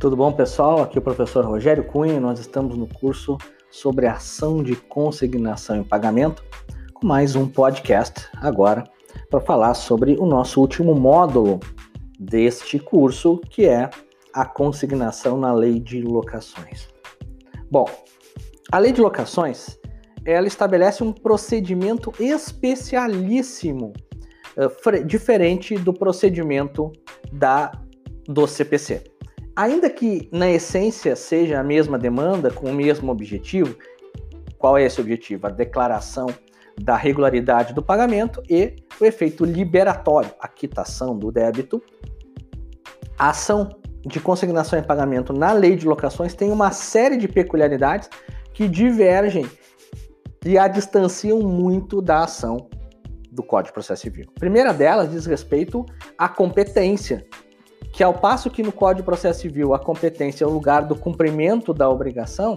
[0.00, 0.80] Tudo bom, pessoal?
[0.80, 3.36] Aqui é o professor Rogério Cunha nós estamos no curso
[3.70, 6.42] sobre ação de consignação e pagamento,
[6.94, 8.82] com mais um podcast agora
[9.28, 11.60] para falar sobre o nosso último módulo
[12.18, 13.90] deste curso, que é
[14.32, 16.88] a consignação na lei de locações.
[17.70, 17.84] Bom,
[18.72, 19.78] a lei de locações,
[20.24, 23.92] ela estabelece um procedimento especialíssimo,
[24.56, 26.90] uh, diferente do procedimento
[27.30, 27.70] da
[28.26, 29.09] do CPC.
[29.60, 33.76] Ainda que na essência seja a mesma demanda com o mesmo objetivo,
[34.56, 35.46] qual é esse objetivo?
[35.46, 36.28] A declaração
[36.80, 41.82] da regularidade do pagamento e o efeito liberatório, a quitação do débito.
[43.18, 43.68] A ação
[44.00, 48.08] de consignação e pagamento na lei de locações tem uma série de peculiaridades
[48.54, 49.44] que divergem
[50.42, 52.66] e a distanciam muito da ação
[53.30, 54.24] do Código de Processo Civil.
[54.34, 55.84] A primeira delas diz respeito
[56.16, 57.26] à competência,
[57.92, 60.94] que ao passo que no Código de Processo Civil a competência é o lugar do
[60.94, 62.54] cumprimento da obrigação,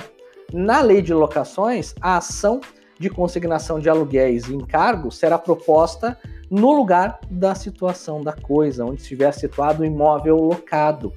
[0.52, 2.62] na lei de locações a ação
[3.00, 6.18] de consignação de aluguéis e encargos será proposta
[6.50, 11.12] no lugar da situação da coisa, onde estiver situado o imóvel locado,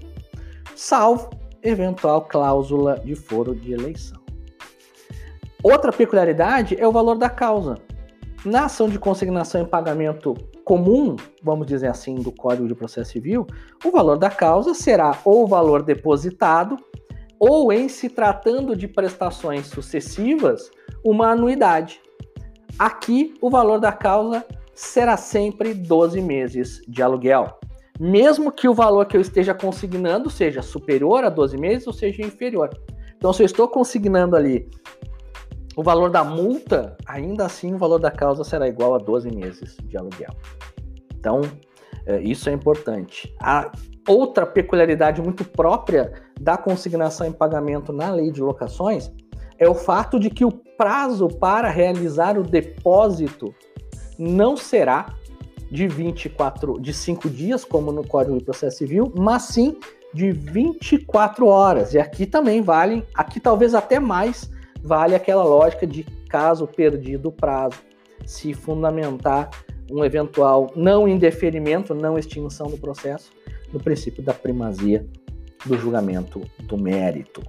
[0.74, 1.30] salvo
[1.62, 4.18] eventual cláusula de foro de eleição.
[5.62, 7.78] Outra peculiaridade é o valor da causa.
[8.44, 10.34] Na ação de consignação em pagamento
[10.66, 11.14] comum,
[11.44, 13.46] vamos dizer assim, do Código de Processo Civil,
[13.84, 16.76] o valor da causa será ou o valor depositado,
[17.38, 20.68] ou em se tratando de prestações sucessivas,
[21.04, 22.00] uma anuidade.
[22.76, 24.44] Aqui, o valor da causa
[24.74, 27.60] será sempre 12 meses de aluguel.
[28.00, 32.22] Mesmo que o valor que eu esteja consignando seja superior a 12 meses ou seja
[32.22, 32.70] inferior.
[33.16, 34.68] Então, se eu estou consignando ali
[35.76, 39.76] o valor da multa, ainda assim o valor da causa será igual a 12 meses
[39.84, 40.34] de aluguel.
[41.14, 41.42] Então,
[42.06, 43.34] é, isso é importante.
[43.38, 43.70] A
[44.08, 49.12] outra peculiaridade muito própria da consignação em pagamento na lei de locações
[49.58, 53.54] é o fato de que o prazo para realizar o depósito
[54.18, 55.14] não será
[55.70, 59.76] de 24, de 5 dias, como no Código de Processo Civil, mas sim
[60.14, 61.92] de 24 horas.
[61.92, 64.48] E aqui também vale, aqui talvez até mais,
[64.86, 67.78] vale aquela lógica de caso perdido prazo,
[68.24, 69.50] se fundamentar
[69.90, 73.32] um eventual não indeferimento, não extinção do processo,
[73.72, 75.04] no princípio da primazia
[75.64, 77.42] do julgamento do mérito.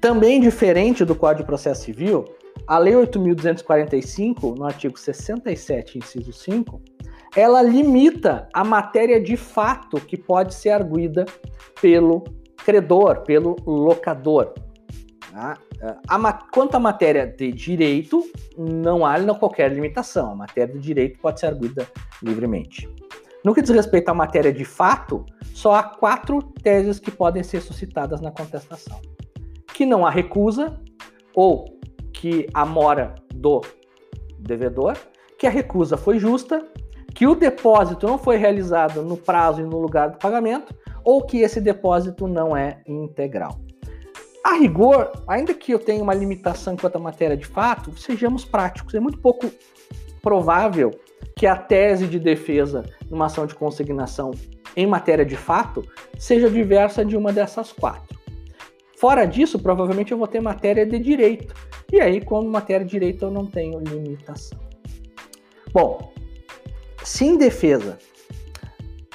[0.00, 2.24] Também diferente do Código de Processo Civil,
[2.66, 6.80] a Lei 8.245, no artigo 67, inciso 5,
[7.36, 11.24] ela limita a matéria de fato que pode ser arguída
[11.80, 12.24] pelo
[12.64, 14.54] credor, pelo locador.
[15.30, 15.58] Tá?
[16.08, 18.24] A, quanto à matéria de direito,
[18.56, 20.32] não há qualquer limitação.
[20.32, 21.86] A matéria de direito pode ser arguída
[22.22, 22.88] livremente.
[23.44, 27.60] No que diz respeito à matéria de fato, só há quatro teses que podem ser
[27.60, 29.00] suscitadas na contestação:
[29.72, 30.80] que não há recusa,
[31.34, 31.78] ou
[32.12, 33.60] que a mora do
[34.38, 34.96] devedor,
[35.38, 36.66] que a recusa foi justa,
[37.14, 41.38] que o depósito não foi realizado no prazo e no lugar do pagamento, ou que
[41.38, 43.60] esse depósito não é integral.
[44.46, 48.94] A rigor, ainda que eu tenha uma limitação quanto à matéria de fato, sejamos práticos.
[48.94, 49.50] É muito pouco
[50.22, 50.92] provável
[51.34, 54.30] que a tese de defesa numa ação de consignação
[54.76, 55.84] em matéria de fato
[56.16, 58.16] seja diversa de uma dessas quatro.
[58.96, 61.52] Fora disso, provavelmente eu vou ter matéria de direito,
[61.92, 64.60] e aí, como matéria de direito, eu não tenho limitação.
[65.72, 66.12] Bom,
[67.02, 67.98] se em defesa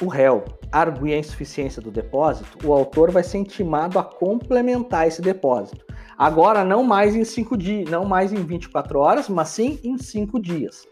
[0.02, 5.22] o réu arguir a insuficiência do depósito, o autor vai ser intimado a complementar esse
[5.22, 5.86] depósito.
[6.18, 10.40] Agora, não mais em cinco dias, não mais em 24 horas, mas sim em cinco
[10.40, 10.88] dias.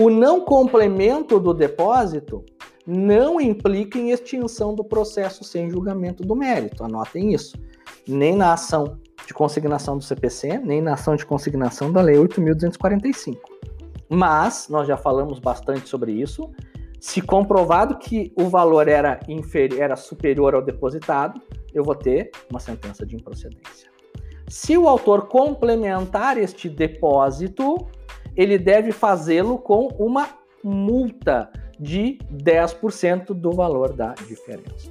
[0.00, 2.44] O não complemento do depósito
[2.86, 6.84] não implica em extinção do processo sem julgamento do mérito.
[6.84, 7.58] Anotem isso.
[8.06, 13.36] Nem na ação de consignação do CPC, nem na ação de consignação da Lei 8.245.
[14.08, 16.50] Mas, nós já falamos bastante sobre isso,
[17.00, 21.40] se comprovado que o valor era, inferior, era superior ao depositado,
[21.72, 23.88] eu vou ter uma sentença de improcedência.
[24.48, 27.86] Se o autor complementar este depósito,
[28.34, 30.28] ele deve fazê-lo com uma
[30.64, 34.90] multa de 10% do valor da diferença.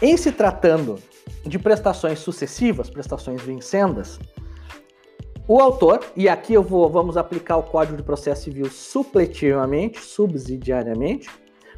[0.00, 0.98] Em se tratando
[1.44, 4.18] de prestações sucessivas, prestações vincendas,
[5.54, 11.28] o autor, e aqui eu vou, vamos aplicar o Código de Processo Civil supletivamente, subsidiariamente,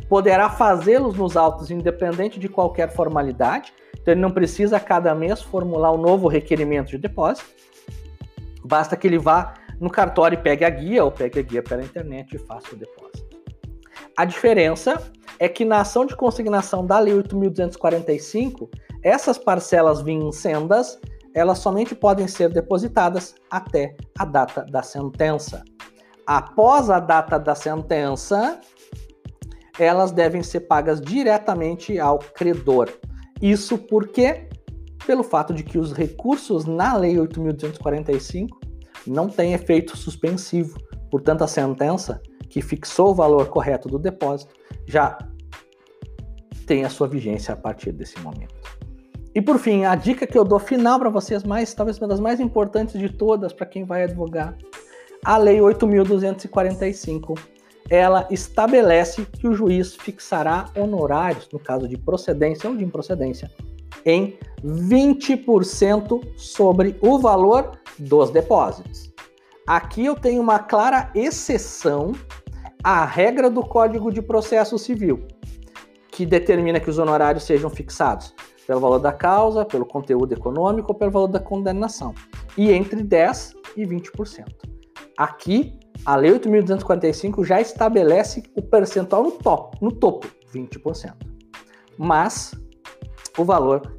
[0.08, 5.42] poderá fazê-los nos autos independente de qualquer formalidade, então ele não precisa a cada mês
[5.42, 7.48] formular um novo requerimento de depósito,
[8.64, 11.82] basta que ele vá no cartório e pegue a guia ou pegue a guia pela
[11.82, 13.36] internet e faça o depósito.
[14.16, 15.02] A diferença
[15.36, 18.68] é que na ação de consignação da Lei 8.245,
[19.02, 20.96] essas parcelas vincendas,
[21.34, 25.64] elas somente podem ser depositadas até a data da sentença.
[26.26, 28.60] Após a data da sentença,
[29.78, 32.88] elas devem ser pagas diretamente ao credor.
[33.42, 34.48] Isso porque
[35.06, 38.48] pelo fato de que os recursos na Lei 8.245
[39.06, 40.78] não têm efeito suspensivo.
[41.10, 44.54] Portanto, a sentença que fixou o valor correto do depósito
[44.86, 45.18] já
[46.66, 48.63] tem a sua vigência a partir desse momento.
[49.34, 52.20] E por fim, a dica que eu dou final para vocês, mais talvez uma das
[52.20, 54.56] mais importantes de todas para quem vai advogar,
[55.24, 57.36] a Lei 8.245
[57.90, 63.50] ela estabelece que o juiz fixará honorários, no caso de procedência ou de improcedência,
[64.06, 69.12] em 20% sobre o valor dos depósitos.
[69.66, 72.12] Aqui eu tenho uma clara exceção
[72.82, 75.26] à regra do Código de Processo Civil,
[76.10, 78.34] que determina que os honorários sejam fixados
[78.66, 82.14] pelo valor da causa, pelo conteúdo econômico ou pelo valor da condenação,
[82.56, 84.44] e entre 10% e 20%.
[85.16, 91.14] Aqui, a Lei 8.245 já estabelece o percentual no topo, no topo 20%.
[91.96, 92.54] Mas
[93.38, 93.98] o valor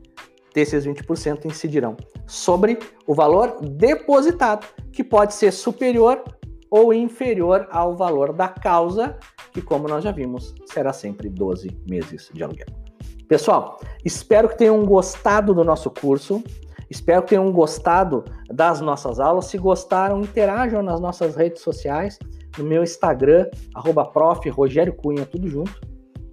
[0.53, 1.95] desses 20% incidirão
[2.27, 6.23] sobre o valor depositado, que pode ser superior
[6.69, 9.17] ou inferior ao valor da causa,
[9.53, 12.84] que, como nós já vimos, será sempre 12 meses de aluguel.
[13.27, 16.43] Pessoal, espero que tenham gostado do nosso curso.
[16.89, 19.45] Espero que tenham gostado das nossas aulas.
[19.45, 22.19] Se gostaram, interajam nas nossas redes sociais,
[22.57, 24.47] no meu Instagram, arroba prof.
[24.49, 25.81] Rogério Cunha, tudo junto.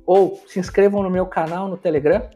[0.05, 2.29] Ou se inscrevam no meu canal no Telegram,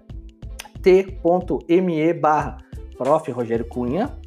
[0.83, 2.57] t.me barra
[2.97, 3.31] prof.
[3.31, 4.19] Rogério Cunha.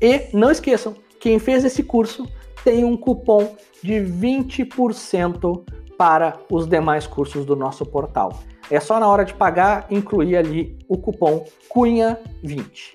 [0.00, 2.28] E não esqueçam, quem fez esse curso
[2.62, 5.64] tem um cupom de 20%
[5.96, 8.38] para os demais cursos do nosso portal.
[8.70, 12.94] É só na hora de pagar incluir ali o cupom CUNHA20.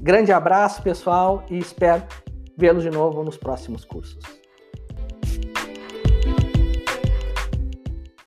[0.00, 2.02] Grande abraço, pessoal, e espero
[2.56, 4.43] vê-los de novo nos próximos cursos.